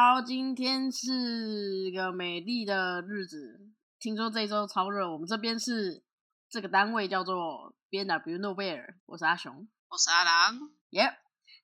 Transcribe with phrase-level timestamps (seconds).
[0.00, 3.66] 好，今天是个美丽的日子。
[3.98, 6.04] 听说这周超热，我们这边是
[6.48, 8.94] 这个单位叫做 B N W 诺贝尔。
[9.06, 10.70] 我是阿雄，我是阿郎。
[10.90, 11.18] 耶，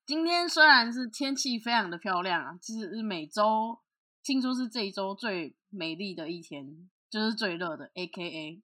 [0.05, 3.78] 今天虽然是天气非常的漂亮啊，其实是每周
[4.24, 8.62] 听说是这一周最美丽的一天，就是最热的 A K A。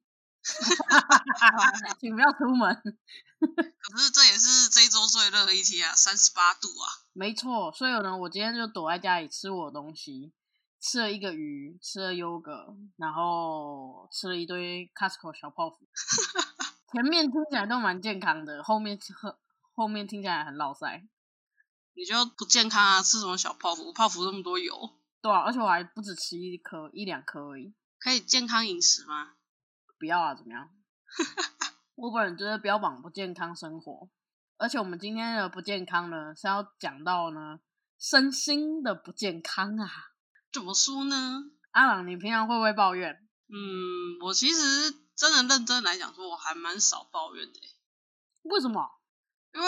[1.99, 2.75] 请不要出门。
[3.41, 6.87] 可是这也是这一周最热的一天啊，三十八度啊。
[7.13, 10.31] 没错，所以呢，我今天就躲在家里吃我的东西，
[10.79, 15.77] 吃了一个鱼，吃了优格，然后吃了一堆 Costco 小泡芙。
[16.93, 19.35] 前面听起来都蛮健康的，后面后
[19.73, 21.03] 后面听起来很老塞。
[21.93, 23.01] 你就不健康啊？
[23.01, 23.91] 吃什么小泡芙？
[23.91, 24.93] 泡芙那么多油。
[25.21, 27.73] 对啊，而且我还不止吃一颗一两颗而已。
[27.99, 29.33] 可以健康饮食吗？
[30.01, 30.67] 不要啊，怎么样？
[31.93, 34.09] 我本人就是标榜不健康生活，
[34.57, 37.59] 而且我们今天的不健康呢，是要讲到呢
[37.99, 39.87] 身心的不健康啊。
[40.51, 41.43] 怎么说呢？
[41.69, 43.27] 阿朗，你平常会不会抱怨？
[43.47, 47.59] 嗯，我其实真的认真来讲，说我还蛮少抱怨的。
[48.41, 48.89] 为什么？
[49.53, 49.67] 因为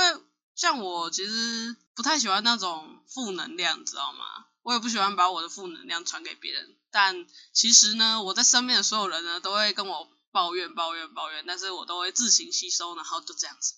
[0.56, 4.48] 像我其实不太喜欢那种负能量，知道吗？
[4.64, 6.76] 我也不喜欢把我的负能量传给别人。
[6.90, 10.10] 但其实呢，我在身边的所有人呢，都会跟我。
[10.34, 13.76] 抱怨抱怨抱怨，但是我都会自行吸收，然后就这样子。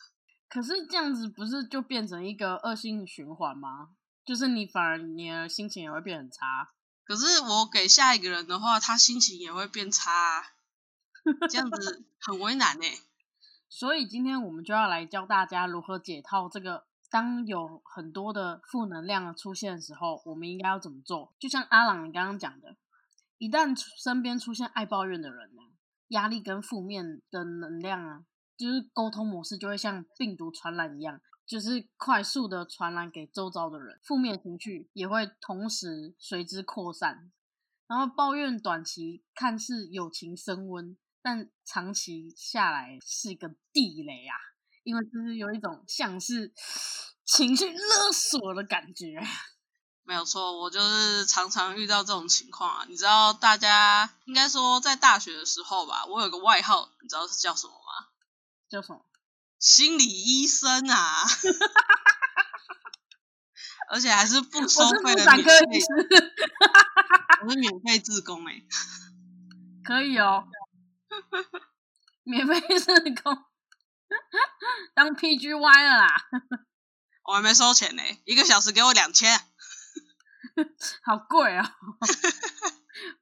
[0.48, 3.90] 可是这样子不是就变成一个恶性循环吗？
[4.24, 6.72] 就是你反而你的心情也会变很差。
[7.04, 10.54] 可是我给下一个人的话，他心情也会变差，
[11.50, 12.86] 这样子很为难呢。
[13.68, 21.36] 所以今天我们就要来教大家如何解套这个，当有很多的负能量出现的时候，我们应该要怎么做？
[21.38, 22.78] 就像阿朗你刚刚讲的，
[23.38, 25.62] 一旦身边出现爱抱怨的人呢？
[26.10, 28.26] 压力跟负面的能量啊，
[28.58, 37.32] 就是沟通模式就会像病毒传染一样，就是快速的传染给周遭的人，负面情绪也会同时随之扩散。
[37.88, 44.34] 然后抱怨短期看似友情升温，但长期下来是一个地雷啊，
[44.84, 46.52] 因为就是有一种像是
[47.24, 49.22] 情绪勒索的感觉。
[50.08, 52.86] 没有错，我就是常常遇到这种情况啊。
[52.88, 58.08] 你知道，大家应该说在大学的时候吧，我有个外号，你知道是叫什么吗？
[58.70, 59.02] 叫什么？
[59.60, 61.24] 心理医生啊！
[63.90, 65.54] 而且还是不收费的免费，
[67.44, 68.62] 我是免费自工哎，
[69.84, 70.48] 可以哦，
[72.24, 73.44] 免费自工，
[74.94, 76.28] 当 PGY 了啦！
[77.26, 79.42] 我还没收钱呢，一个小时给我两千。
[81.04, 81.76] 好贵啊，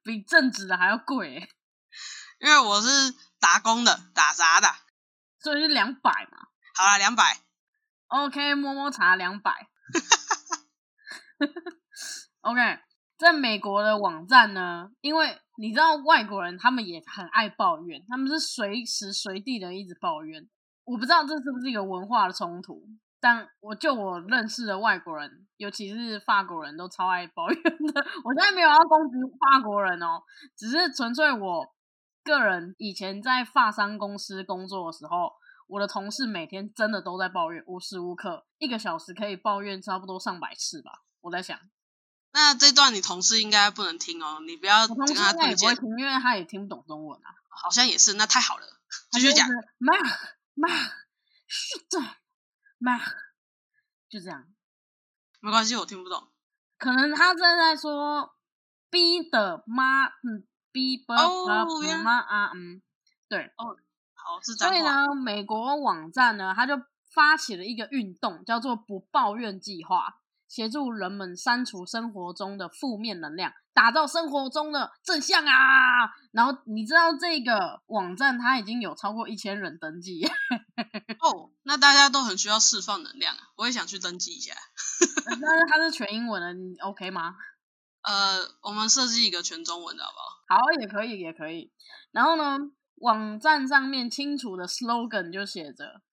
[0.04, 1.50] 比正职的还要贵。
[2.40, 2.88] 因为我是
[3.40, 4.68] 打工的，打杂的，
[5.40, 6.48] 所以是两百嘛。
[6.76, 7.40] 好了，两百。
[8.08, 9.70] OK，摸摸茶两百。
[12.42, 12.80] OK，
[13.18, 20.48] 在美国的网站呢，因为你知道外国人他们也很爱抱怨，他们是随时随地的一直抱怨。
[20.84, 22.84] 我不知道这是不是一个文化的冲突。
[23.24, 28.06] 但我就我认识的外国人，尤其是法国人都超爱抱怨的。
[28.26, 30.22] 我现在没有要攻击法国人哦，
[30.58, 31.74] 只是纯粹我
[32.22, 35.32] 个人以前在发商公司工作的时候，
[35.68, 41.04] 我的同事每天真的都在抱怨，无时无刻一个小时可以抱怨差不多上百次吧。
[41.22, 41.58] 我在想，
[42.34, 47.32] 那这段你同事应该不能听哦，你不要跟他也不会听，因为他也听不懂中文啊。
[47.48, 48.68] 好像也是，那太好了，
[49.12, 49.48] 继续讲。
[49.78, 49.94] 妈
[50.56, 50.68] 妈，
[51.48, 52.18] 是的。
[52.84, 53.00] 妈，
[54.10, 54.46] 就这样，
[55.40, 56.28] 没关系，我听不懂。
[56.78, 58.36] 可能他正在说
[58.90, 62.82] B 的妈，嗯，B 不不妈啊，嗯，
[63.30, 63.78] 对，哦，
[64.14, 66.82] 好是所以呢，美国网站呢，他就
[67.14, 70.20] 发起了一个运动，叫做不抱怨计划。
[70.54, 76.14] 协助人们删除生活中的负面能量，打造生活中的正向啊！
[76.32, 80.24] 然后你知道这个网站它已经有超过一千人登记
[81.20, 83.42] 哦，那大家都很需要释放能量啊！
[83.56, 84.54] 我也想去登记一下。
[85.26, 87.34] 但是它是全英文的，你 OK 吗？
[88.04, 90.60] 呃，我们设计一个全中文的好不好？
[90.62, 91.72] 好，也可以，也可以。
[92.12, 92.60] 然后呢，
[92.98, 96.04] 网站上面清楚的 slogan 就写着。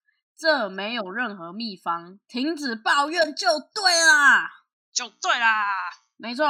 [0.41, 4.49] 这没有任何秘方，停止抱怨就对啦，
[4.91, 5.71] 就对啦，
[6.17, 6.47] 没错。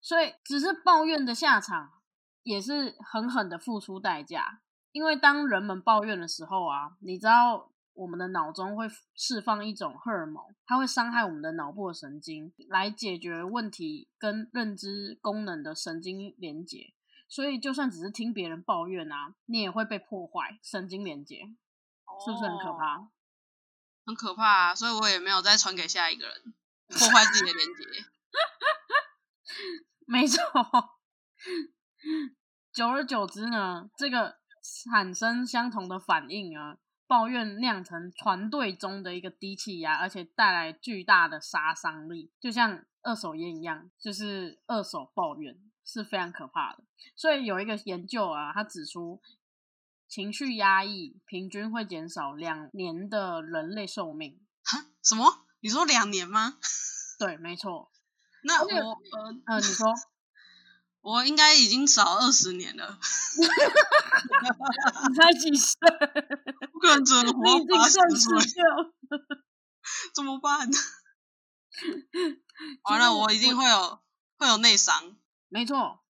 [0.00, 1.90] 所以只是抱怨的下场，
[2.44, 4.60] 也是狠狠的付出代价。
[4.92, 8.86] 因为当人们抱怨的时候啊，你知道我们的脑中会
[9.16, 16.92] 释放一种荷尔蒙，它会伤害我们的脑部的神经，来解决问题跟认知功能的神经连接。
[17.28, 21.40] 所以就算只是听别人抱怨啊，你也会被破坏神经连接，
[22.24, 23.08] 是不是很可怕？
[24.04, 26.54] 很可怕，啊所以我也没有再传给下一个人，
[26.88, 28.06] 破坏自己的连接。
[30.06, 30.38] 没错。
[32.72, 34.38] 久而久之呢，这个
[34.84, 46.82] 产生相同的反应啊，抱怨酿成团队中的一个低气压，而且带来巨大的杀伤力，就像二手烟一样，就是二手抱怨是非常可怕的。
[47.14, 49.20] 所以有一个研究啊，他指出，
[50.12, 54.38] 情绪压抑平均会减少两年的人类寿命。
[54.62, 54.84] 哈？
[55.02, 55.46] 什么？
[55.60, 56.58] 你说两年吗？
[57.18, 57.90] 对，没错。
[58.44, 58.98] 那我呃
[59.46, 59.86] 呃，你说。
[61.00, 62.98] 我应该已经少二十年了。
[65.08, 65.78] 你才几岁？
[66.70, 68.38] 不可能只能活八十岁。
[70.14, 70.68] 怎么办？
[72.82, 74.02] 完了，我一定会有
[74.36, 75.16] 会有内伤。
[75.48, 76.04] 没错，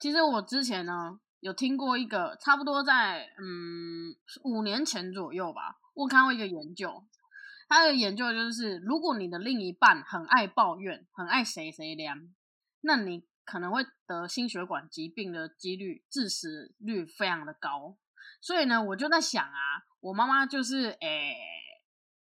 [0.00, 7.04] 其实我之前呢有听过一个，差不多在嗯五年前左右吧，我看过一个研究，
[7.68, 12.34] 他的研究就是，如果你的另一半很爱抱怨，很爱谁谁凉，
[12.80, 13.28] 那你。
[13.46, 17.98] 可能会得心血管疾病的几率，致死率非常的高。
[18.40, 21.36] 所以呢，我就在想啊，我妈妈就是诶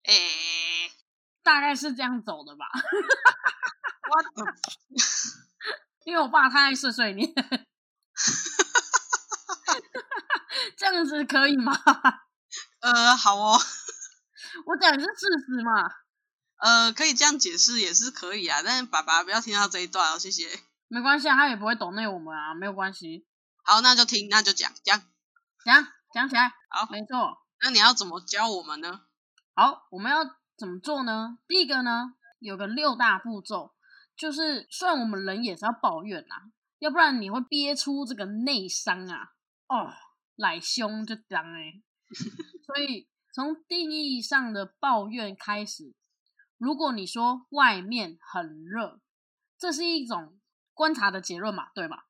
[0.03, 0.91] 诶，
[1.41, 2.67] 大概是这样走的吧。
[4.11, 4.45] 我，
[6.05, 7.41] 因为我爸太爱碎碎念，这
[10.93, 11.73] 样子可以吗？
[12.81, 13.57] 呃，好哦，
[14.65, 15.89] 我讲的是事实嘛。
[16.57, 20.47] 呃，可以这样解释也是可以啊，但是爸爸不要听到这一段哦，谢谢。
[20.87, 23.27] 没关系啊，他也不会懂内我们啊，没有关系。
[23.63, 25.01] 好，那就听，那就讲讲
[25.63, 26.51] 讲讲起来。
[26.69, 27.37] 好，没错。
[27.61, 29.01] 那你要怎么教我们呢？
[29.55, 30.19] 好，我们要
[30.57, 31.37] 怎么做呢？
[31.47, 33.73] 第一个呢，有个六大步骤，
[34.17, 39.29] 就是虽然我们人也是要抱怨啊，要不然你会憋出这个内伤啊。
[39.67, 39.93] 哦，
[40.39, 41.81] 来凶就当哎。
[42.65, 45.93] 所以从定义上的抱怨开始，
[46.57, 48.99] 如果你说外面很热，
[49.57, 50.35] 这是一种。
[50.79, 52.05] 观察的结论嘛，对吧？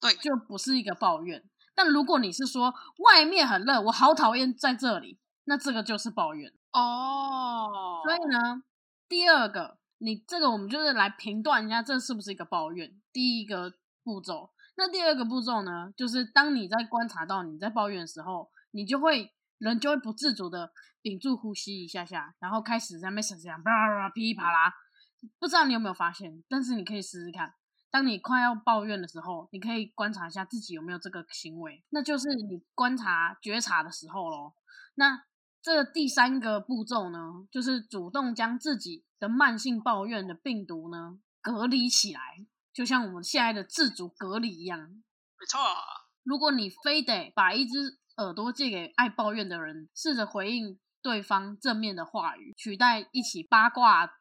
[0.00, 1.44] 对，就不是一个抱怨。
[1.74, 8.00] 但如果你是说外面很热，我好讨厌在这里，那这个就是抱怨哦。
[8.02, 8.62] 所以呢，
[9.06, 12.98] 第二个，你这个我们就是来评断一下，这是不是一个抱怨？
[13.12, 20.72] 第一个步骤，那第二个步骤呢，就是当你在观察到你在抱怨的时候，你就会人就会不自主的
[21.02, 24.72] 屏住呼吸一下下，然后开始在那边想想，啪啪噼里啪啦。
[25.38, 26.42] 不知道你有没有发现？
[26.48, 27.54] 但是你可以试试看。
[27.90, 34.56] 当你快要抱怨的时候，你可以观察一下自己有没有这个行为，那就是你观察觉察的时候咯。
[34.96, 35.22] 那
[35.62, 42.20] 这第三个步骤呢，就是主动将自己的慢性抱怨的病毒呢隔离起来，
[42.74, 44.80] 就像我们现在的自主隔离一样。
[44.80, 45.60] 没错，
[46.24, 54.18] 如果你非得把一只耳朵借给爱抱怨的人，试着回应对方正面的话语，取代一起八卦。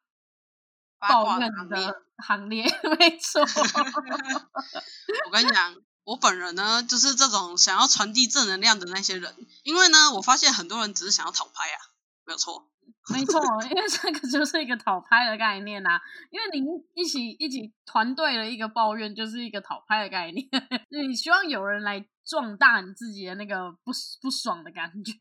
[1.05, 2.63] 抱怨的 行列，
[2.97, 3.41] 没错。
[5.27, 9.35] 我跟你讲，我本人呢，就是这种想要传递正能量的那些人。
[9.63, 11.79] 因为呢，我发现很多人只是想要讨拍啊，
[12.23, 12.71] 没有错，
[13.11, 13.41] 没错。
[13.63, 15.99] 因为这个就是一个讨拍的概念呐。
[16.29, 20.47] 因为你一起一起团队的一个抱怨，就是一个讨拍的概念。
[21.07, 23.91] 你希望有人来壮大你自己的那个不
[24.21, 25.13] 不爽的感觉，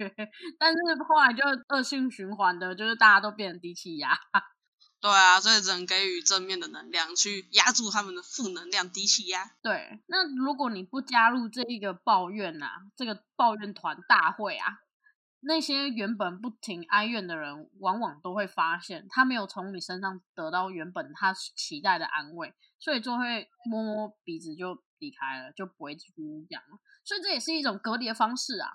[0.58, 4.16] 但是后来就恶性循环的，就是大家都变成低气压。
[5.02, 9.50] 对啊，所以只能给予正面的能量，去压住他们的负能量低气压。
[9.60, 14.78] 对，那如果你不加入这一个抱怨啊，这个抱怨团大会啊，
[15.44, 26.78] 那些原本不停哀怨的人，往往都会发现，他没有从你身上得到原本他期待的安慰，所以就会摸摸鼻子就离开了，就不会继续讲了。
[27.04, 28.70] 所以这也是一种隔离的方式啊。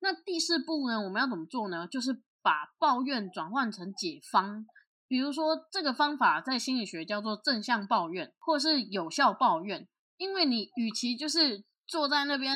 [0.00, 1.86] 那第四步呢，我们要怎么做呢？
[1.86, 4.64] 就是把抱怨转换成解方。
[5.06, 9.88] 比如说，这个方法在心理学叫做正向抱怨，或是有效抱怨。
[10.16, 12.54] 因为你与其就是坐在那边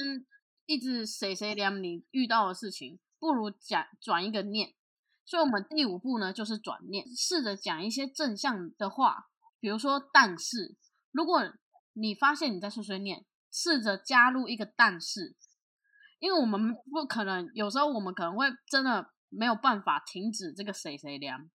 [0.67, 4.75] 一直谁谁凉你遇到的事情，不如讲转一个念。
[5.25, 9.29] 所以，我们第五步呢，就是转念，试着讲一些正向的话。
[9.61, 10.77] 比如说，但是
[11.13, 11.41] 如果
[11.93, 15.37] 你发现你在碎碎念，试着加入一个但是，
[16.19, 21.49] 因为我们不可能，有时候我们可能会真的没有办法停止这个谁谁凉。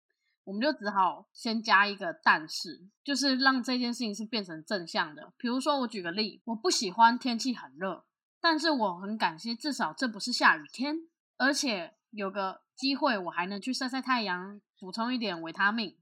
[0.46, 5.34] 我们就只好先加一个但是，就是让这件事情是变成正向的。
[5.38, 8.06] 比如说，我举个例，我不喜欢天气很热，
[8.40, 10.96] 但是我很感谢，至少这不是下雨天，
[11.38, 15.98] 而且有个机会我还能去晒晒太阳，补充一点维他命。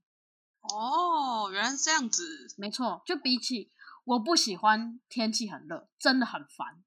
[0.62, 2.48] 哦，原来是这样子。
[2.58, 3.72] 没错，就比起
[4.04, 6.84] 我不喜欢天气很热，真的很烦。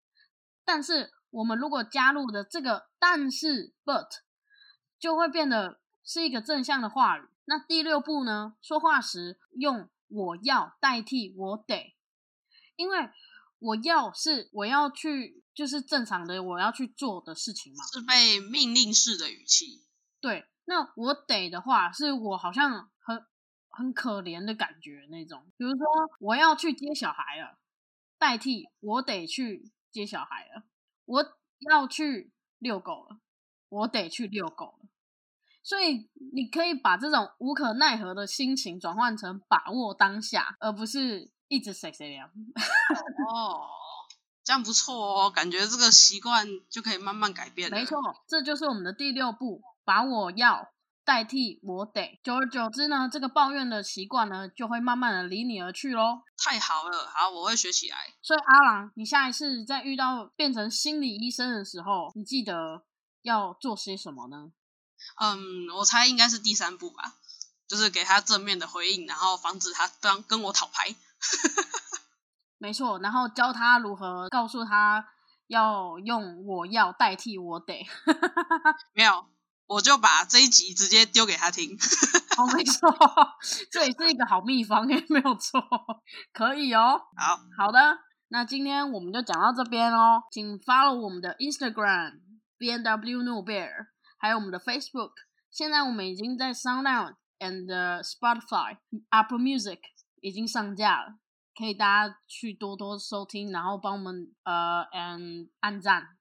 [0.64, 4.09] 但是我们如果加入的这个但是 but，
[4.99, 7.28] 就会变得是一个正向的话语。
[7.45, 8.57] 那第六步呢？
[8.61, 11.97] 说话时用“我要”代替“我得”，
[12.76, 13.11] 因为
[13.59, 17.85] 我要是我要去，就是正常的我要去做的事情嘛。
[17.93, 19.85] 是被命令式的语气。
[20.21, 23.25] 对，那我得的话，是我好像很
[23.69, 25.50] 很可怜的感觉那种。
[25.57, 25.87] 比如说，
[26.21, 27.59] 我要去接小孩了，
[28.19, 30.65] 代替我得去接小孩了。
[31.05, 31.25] 我
[31.71, 33.19] 要去遛狗了，
[33.69, 34.88] 我得去遛狗了。
[35.62, 42.28] 所以你可以把这种无可奈何的心情转换成把握当下，而不是一直谁谁凉。
[42.28, 43.67] 哦，
[44.45, 47.71] 这样不错哦，感觉这个习惯就可以慢慢改变。
[47.71, 50.71] 没错，这就是我们的第六步，把我要
[51.05, 52.21] 代替我得。
[52.23, 56.23] 久而久之呢，这个抱怨的习惯呢，就会慢慢的离你而去喽。
[56.37, 57.97] 太好了，好，我会学起来。
[58.23, 62.85] 所以阿郎，你下一次在遇到变成心理医生的时候，你记得
[63.23, 64.52] 要做些什么呢？
[65.21, 67.14] 嗯，我猜应该是第三步吧，
[67.67, 70.95] 就是给他正面的回应，然后防止他当跟我讨牌。
[72.59, 75.07] 没错，然后教他如何告诉他
[75.47, 77.87] 要用我要代替我得。
[78.95, 79.27] 没有，
[79.67, 81.77] 我就把这一集直接丢给他听。
[82.39, 82.89] 哦，没错，
[83.71, 85.61] 这也是一个好秘方诶，没有错，
[86.33, 87.01] 可以哦。
[87.17, 87.99] 好好的，
[88.29, 92.21] 那今天我们就讲到这边哦，请 follow 我们的 Instagram
[92.57, 93.89] B N W No Bear。
[94.21, 95.13] 还有我们的 Facebook，
[95.49, 97.67] 现在我们已经在 SoundOut and
[98.03, 98.79] Spotify、
[99.11, 99.79] Apple Music
[100.23, 101.19] 已经上架了，
[101.57, 106.17] 可以大家去多多收听，然后帮我们呃嗯按赞，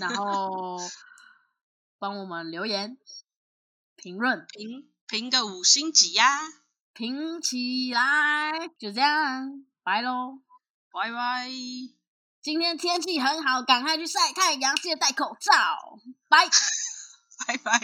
[0.00, 0.78] 然后
[1.98, 2.96] 帮我们留言、
[3.96, 6.24] 评论、评评个五星级呀，
[6.92, 10.40] 评起来，就这样，拜喽，
[10.92, 11.48] 拜拜。
[12.42, 15.52] 今天天气很好，赶快去晒太阳，记得戴口罩。
[16.28, 16.46] 拜，
[17.46, 17.80] 拜拜。